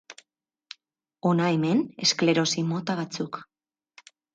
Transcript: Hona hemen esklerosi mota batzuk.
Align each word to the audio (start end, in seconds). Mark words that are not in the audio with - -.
Hona 1.29 1.51
hemen 1.57 1.85
esklerosi 2.09 2.67
mota 2.75 3.01
batzuk. 3.05 3.43